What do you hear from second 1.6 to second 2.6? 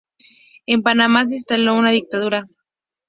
una dictadura.